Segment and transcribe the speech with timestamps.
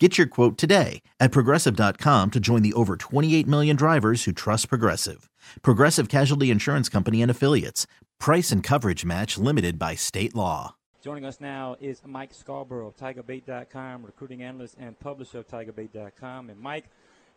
[0.00, 4.68] Get your quote today at progressive.com to join the over 28 million drivers who trust
[4.68, 5.30] Progressive.
[5.62, 7.86] Progressive Casualty Insurance Company and Affiliates.
[8.18, 10.74] Price and coverage match limited by state law.
[11.00, 16.50] Joining us now is Mike Scarborough of TigerBait.com, recruiting analyst and publisher of TigerBait.com.
[16.50, 16.86] And Mike,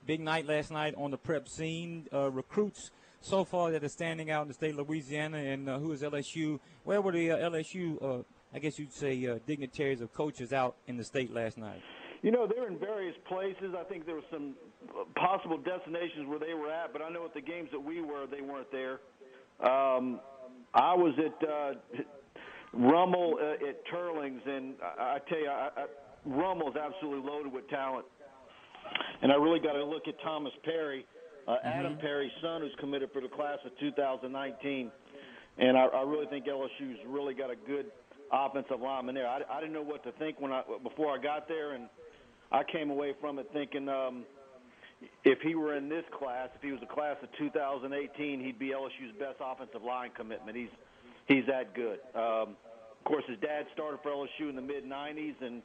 [0.08, 2.08] big night last night on the prep scene.
[2.12, 2.90] Uh, recruits
[3.22, 6.02] so far that are standing out in the state of Louisiana, and uh, who is
[6.02, 6.60] LSU?
[6.86, 10.76] Where were the uh, LSU, uh, I guess you'd say, uh, dignitaries of coaches out
[10.88, 11.84] in the state last night?
[12.22, 13.76] You know, they're in various places.
[13.78, 14.56] I think there were some
[15.16, 18.26] possible destinations where they were at, but I know at the games that we were,
[18.30, 19.00] they weren't there.
[19.60, 20.20] Um,
[20.74, 21.74] I was at uh,
[22.74, 25.86] Rummel uh, at Teurlings, and I, I tell you, I, I,
[26.26, 28.06] Rummel is absolutely loaded with talent.
[29.22, 31.06] And I really got to look at Thomas Perry,
[31.48, 31.68] uh, mm-hmm.
[31.68, 34.92] Adam Perry's son, who's committed for the class of 2019.
[35.58, 37.88] And I, I really think LSU's really got a good
[38.32, 39.28] offensive lineman there.
[39.28, 41.88] I, I didn't know what to think when I before I got there, and
[42.52, 44.26] I came away from it thinking um,
[45.24, 48.68] if he were in this class, if he was a class of 2018, he'd be
[48.70, 50.58] LSU's best offensive line commitment.
[50.58, 50.74] He's
[51.28, 52.00] he's that good.
[52.16, 52.56] Um,
[52.98, 55.62] of course, his dad started for LSU in the mid 90s, and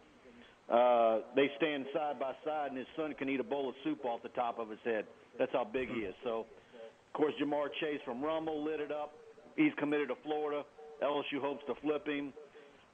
[0.71, 4.05] uh, they stand side by side, and his son can eat a bowl of soup
[4.05, 5.07] off the top of his head.
[5.39, 6.15] That's how big he is.
[6.25, 9.13] So, of course, Ja'Marr Chase from Rummel lit it up.
[9.57, 10.63] He's committed to Florida.
[11.03, 12.33] LSU hopes to flip him.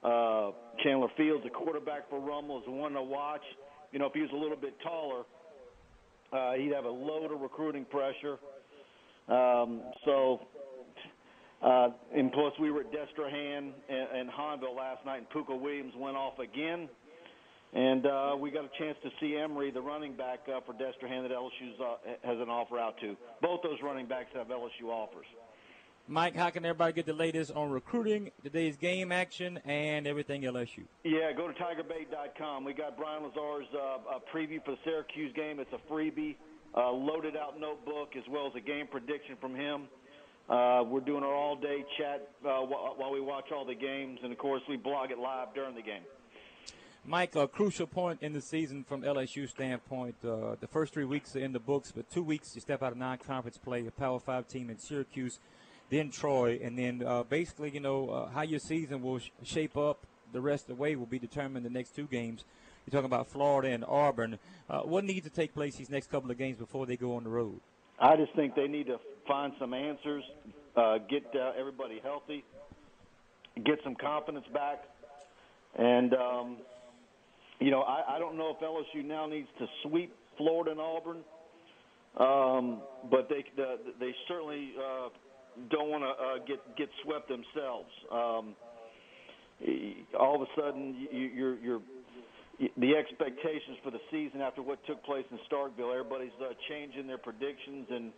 [0.02, 0.52] Uh,
[0.82, 3.42] Chandler Fields, the quarterback for Rummel, is one to watch.
[3.92, 5.24] You know, if he was a little bit taller,
[6.32, 8.38] uh, he'd have a load of recruiting pressure.
[9.28, 10.40] Um, so,
[11.62, 15.94] uh, and plus we were at Destrehan and, and Hahnville last night, and Pooka Williams
[15.96, 16.88] went off again.
[17.74, 21.28] And uh, we got a chance to see Emery, the running back uh, for Destrehan
[21.28, 23.14] that LSU uh, has an offer out to.
[23.42, 25.26] Both those running backs have LSU offers.
[26.10, 30.84] Mike, how can everybody get the latest on recruiting, today's game action, and everything LSU?
[31.04, 32.64] Yeah, go to TigerBait.com.
[32.64, 35.60] We got Brian Lazar's uh, preview for the Syracuse game.
[35.60, 36.36] It's a freebie,
[36.74, 39.82] uh, loaded out notebook, as well as a game prediction from him.
[40.48, 44.38] Uh, we're doing our all-day chat uh, while we watch all the games, and of
[44.38, 46.02] course, we blog it live during the game.
[47.04, 50.14] Mike, a crucial point in the season from LSU standpoint.
[50.24, 52.92] Uh, the first three weeks are in the books, but two weeks you step out
[52.92, 55.38] of non-conference play, a Power Five team in Syracuse
[55.90, 59.76] then Troy, and then uh, basically, you know, uh, how your season will sh- shape
[59.76, 62.44] up the rest of the way will be determined in the next two games.
[62.86, 64.38] You're talking about Florida and Auburn.
[64.68, 67.24] Uh, what needs to take place these next couple of games before they go on
[67.24, 67.60] the road?
[67.98, 70.24] I just think they need to find some answers,
[70.76, 72.44] uh, get uh, everybody healthy,
[73.64, 74.84] get some confidence back,
[75.76, 76.56] and um,
[77.60, 81.18] you know, I, I don't know if LSU now needs to sweep Florida and Auburn,
[82.16, 83.44] um, but they
[83.98, 85.08] they certainly uh,
[85.70, 87.90] don't want to uh, get get swept themselves.
[88.10, 88.54] Um,
[90.18, 91.80] all of a sudden, you, you're you're
[92.76, 95.92] the expectations for the season after what took place in Starkville.
[95.92, 98.12] Everybody's uh, changing their predictions, and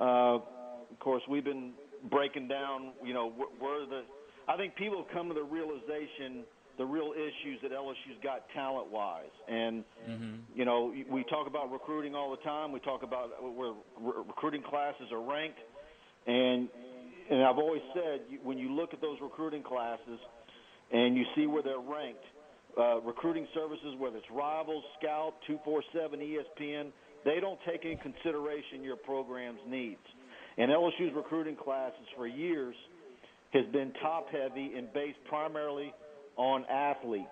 [0.00, 1.72] uh, of course, we've been
[2.10, 2.92] breaking down.
[3.04, 4.02] You know, where the
[4.48, 6.44] I think people have come to the realization
[6.78, 9.34] the real issues that LSU's got talent wise.
[9.48, 10.34] And, mm-hmm.
[10.54, 12.72] you know, we talk about recruiting all the time.
[12.72, 15.58] We talk about where recruiting classes are ranked.
[16.26, 16.68] And
[17.30, 20.18] and I've always said when you look at those recruiting classes
[20.92, 22.24] and you see where they're ranked,
[22.78, 26.90] uh, recruiting services, whether it's Rivals, Scout, 247, ESPN,
[27.24, 30.00] they don't take in consideration your program's needs.
[30.58, 32.74] And LSU's recruiting classes for years
[33.52, 35.94] has been top heavy and based primarily
[36.36, 37.28] on athletes.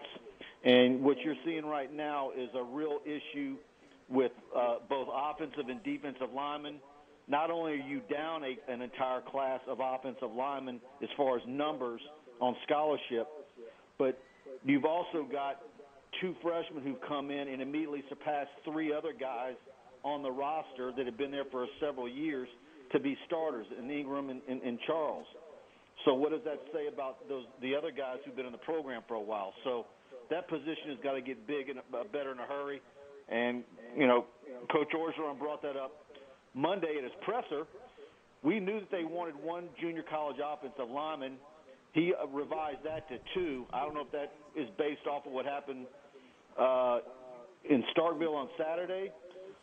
[0.65, 3.57] And what you're seeing right now is a real issue
[4.09, 6.77] with uh, both offensive and defensive linemen
[7.31, 11.43] not only are you down a, an entire class of offensive linemen as far as
[11.47, 12.01] numbers
[12.41, 13.29] on scholarship,
[13.99, 14.19] but
[14.65, 15.63] you've also got
[16.21, 19.55] two freshmen who've come in and immediately surpassed three other guys
[20.03, 22.49] on the roster that have been there for several years
[22.91, 25.27] to be starters in Ingram and, and, and Charles.
[26.05, 29.03] So what does that say about those the other guys who've been in the program
[29.07, 29.53] for a while?
[29.63, 29.87] So
[30.31, 31.79] that position has got to get big and
[32.11, 32.81] better in a hurry.
[33.29, 33.63] And
[33.97, 34.25] you know,
[34.73, 35.93] Coach Orgeron brought that up
[36.55, 37.67] Monday at his presser,
[38.43, 41.35] we knew that they wanted one junior college offensive lineman.
[41.93, 43.67] He uh, revised that to two.
[43.73, 45.87] I don't know if that is based off of what happened
[46.59, 47.01] uh,
[47.69, 49.13] in Starkville on Saturday.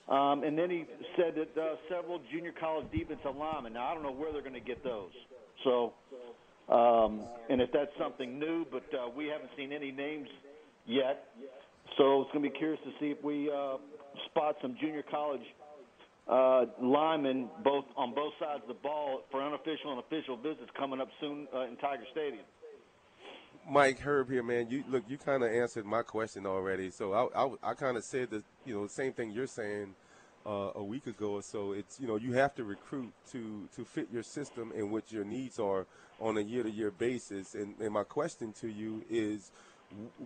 [0.10, 0.86] Um, and then he
[1.18, 3.74] said that uh, several junior college defensive linemen.
[3.74, 5.12] Now I don't know where they're going to get those.
[5.64, 5.94] So,
[6.70, 10.28] um, and if that's something new, but uh, we haven't seen any names
[10.86, 11.26] yet.
[11.98, 13.78] So it's going to be curious to see if we uh,
[14.28, 15.42] spot some junior college
[16.30, 21.00] uh, linemen both on both sides of the ball for unofficial and official visits coming
[21.02, 22.44] up soon uh, in Tiger Stadium.
[23.70, 24.70] Mike Herb here, man.
[24.70, 26.90] You look, you kind of answered my question already.
[26.90, 29.94] So I, I, I kind of said the, you know, the same thing you're saying
[30.46, 31.74] uh, a week ago or so.
[31.74, 35.26] It's, you know, you have to recruit to to fit your system and what your
[35.26, 35.86] needs are
[36.22, 37.56] on a year-to-year basis.
[37.56, 39.52] And, and my question to you is,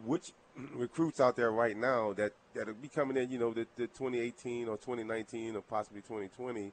[0.05, 0.33] which
[0.73, 3.87] recruits out there right now that that are be coming in, you know, the, the
[3.87, 6.71] 2018 or 2019 or possibly 2020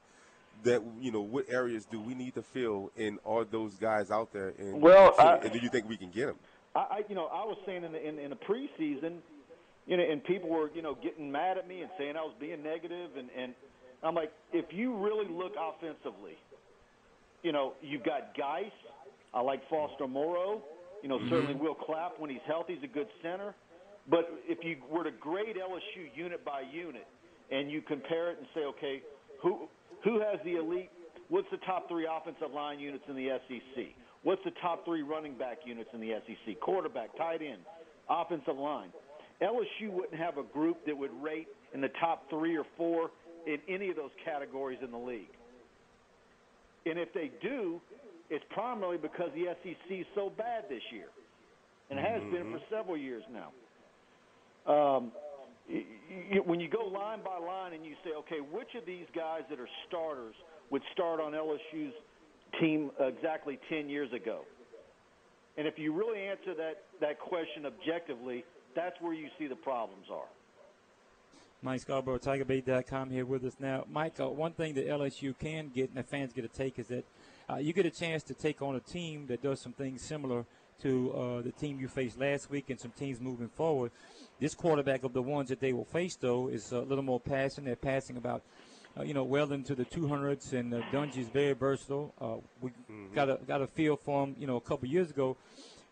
[0.63, 4.33] that you know what areas do we need to fill and are those guys out
[4.33, 6.35] there and well I, and do you think we can get them
[6.75, 9.19] I, I you know I was saying in the in, in the preseason
[9.87, 12.33] you know and people were you know getting mad at me and saying I was
[12.39, 13.53] being negative and and
[14.03, 16.37] I'm like if you really look offensively
[17.41, 18.65] you know you've got Guice
[19.33, 20.61] I like Foster Moreau
[21.01, 21.29] you know mm-hmm.
[21.29, 23.53] certainly Will Clapp when he's healthy he's a good center
[24.09, 27.05] but if you were to grade LSU unit by unit
[27.51, 29.01] and you compare it and say, okay,
[29.41, 29.67] who
[30.03, 30.89] who has the elite?
[31.29, 33.85] What's the top three offensive line units in the SEC?
[34.23, 36.59] What's the top three running back units in the SEC?
[36.59, 37.61] Quarterback, tight end,
[38.09, 38.89] offensive line.
[39.41, 43.11] LSU wouldn't have a group that would rate in the top three or four
[43.45, 45.29] in any of those categories in the league.
[46.85, 47.79] And if they do,
[48.29, 51.07] it's primarily because the SEC is so bad this year,
[51.89, 52.31] and has mm-hmm.
[52.31, 53.51] been for several years now
[54.69, 55.11] um,
[55.67, 59.41] you, when you go line by line and you say, okay, which of these guys
[59.49, 60.35] that are starters
[60.69, 61.93] would start on LSU's
[62.59, 64.41] team exactly 10 years ago?
[65.57, 68.45] And if you really answer that, that question objectively,
[68.75, 70.29] that's where you see the problems are.
[71.61, 73.83] Mike Scarborough, TigerBait.com here with us now.
[73.91, 76.87] Mike, uh, one thing that LSU can get and the fans get to take is
[76.87, 77.03] that
[77.49, 80.45] uh, you get a chance to take on a team that does some things similar
[80.81, 83.91] to uh, the team you faced last week and some teams moving forward.
[84.39, 87.65] This quarterback of the ones that they will face, though, is a little more passing.
[87.65, 88.41] They're passing about,
[88.97, 92.13] uh, you know, well into the 200s, and uh, Dungey's very versatile.
[92.21, 93.13] Uh, we mm-hmm.
[93.13, 95.35] got a got a feel for him, you know, a couple years ago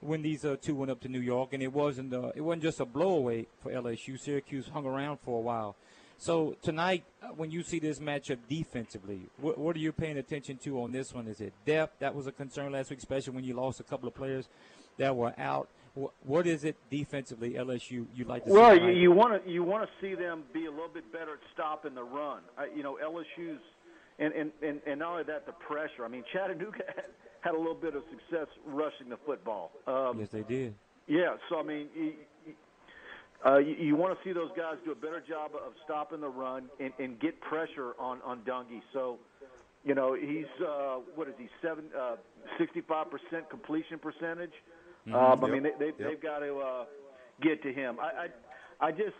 [0.02, 2.64] when these uh, two went up to New York, and it wasn't uh, it wasn't
[2.64, 4.20] just a blowaway for LSU.
[4.20, 5.76] Syracuse hung around for a while.
[6.20, 10.58] So tonight, uh, when you see this matchup defensively, what, what, are you paying attention
[10.64, 11.28] to on this one?
[11.28, 12.00] Is it depth?
[12.00, 14.48] That was a concern last week, especially when you lost a couple of players
[14.98, 15.70] that were out.
[16.24, 18.06] What is it defensively, LSU?
[18.14, 18.82] You like to well, see?
[18.82, 21.40] Well, you want to you want to see them be a little bit better at
[21.54, 22.42] stopping the run.
[22.56, 23.62] I, you know, LSU's
[24.20, 26.06] and, and and and not only that, the pressure.
[26.06, 27.06] I mean, Chattanooga had,
[27.42, 29.72] had a little bit of success rushing the football.
[29.86, 30.74] Um, yes, they did.
[31.08, 32.14] Yeah, so I mean, you,
[33.46, 36.30] uh, you, you want to see those guys do a better job of stopping the
[36.30, 38.82] run and, and get pressure on on Dungey.
[38.94, 39.20] So,
[39.86, 42.16] you know, he's uh, what is he seven uh,
[42.58, 44.54] sixty five percent completion percentage.
[45.08, 45.16] Mm-hmm.
[45.16, 45.54] Um, I yep.
[45.54, 45.98] mean, they, they, yep.
[46.00, 46.86] they've got to uh,
[47.42, 47.98] get to him.
[48.00, 48.28] I,
[48.82, 49.16] I, I just,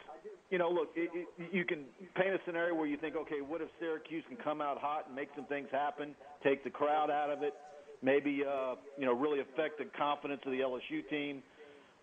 [0.50, 1.86] you know, look, it, it, you can
[2.16, 5.16] paint a scenario where you think, okay, what if Syracuse can come out hot and
[5.16, 7.54] make some things happen, take the crowd out of it,
[8.02, 11.44] maybe, uh, you know, really affect the confidence of the LSU team.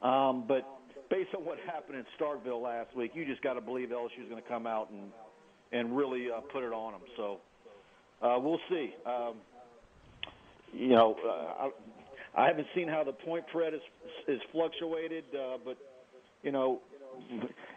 [0.02, 0.64] Um, but
[1.10, 4.28] based on what happened in Starkville last week, you just got to believe LSU is
[4.28, 5.10] going to come out and
[5.72, 7.00] and really uh, put it on them.
[7.16, 7.38] So
[8.22, 8.94] uh, we'll see.
[9.04, 9.34] Um,
[10.72, 11.68] you know, uh,
[12.36, 13.80] I haven't seen how the point spread is
[14.28, 15.76] is fluctuated, uh, but
[16.42, 16.80] you know,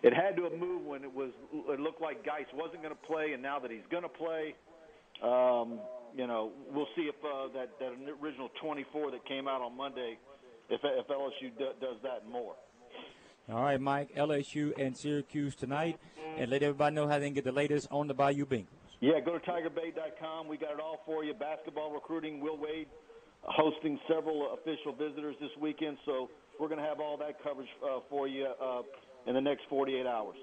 [0.03, 1.31] it had to have moved when it was.
[1.53, 4.55] It looked like Guice wasn't going to play, and now that he's going to play,
[5.23, 5.79] um,
[6.15, 10.17] you know, we'll see if uh, that that original 24 that came out on Monday,
[10.69, 12.55] if if LSU do, does that and more.
[13.49, 15.97] All right, Mike, LSU and Syracuse tonight,
[16.37, 18.65] and let everybody know how they can get the latest on the Bayou Bengals.
[18.99, 20.47] Yeah, go to TigerBait.com.
[20.47, 21.33] We got it all for you.
[21.33, 22.41] Basketball recruiting.
[22.41, 22.87] Will Wade
[23.43, 26.29] hosting several official visitors this weekend, so
[26.59, 28.81] we're going to have all that coverage uh, for you uh,
[29.27, 30.37] in the next 48 hours.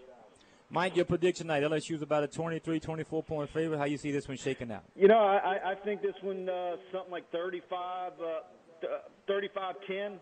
[0.71, 3.79] Mike, your prediction tonight, LSU's about a 23, 24 point favorite.
[3.79, 4.83] How you see this one shaking out?
[4.97, 8.87] You know, I, I think this one uh, something like 35, uh,
[9.27, 10.19] 35 10.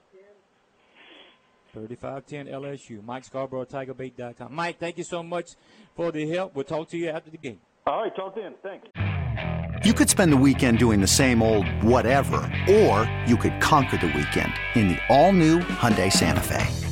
[1.75, 3.03] 35-10 LSU.
[3.03, 4.55] Mike Scarborough, TigerBait.com.
[4.55, 5.53] Mike, thank you so much
[5.97, 6.55] for the help.
[6.55, 7.61] We'll talk to you after the game.
[7.87, 8.55] All right, talk then.
[8.63, 8.89] Thanks.
[9.85, 12.37] You could spend the weekend doing the same old whatever,
[12.69, 16.92] or you could conquer the weekend in the all-new Hyundai Santa Fe.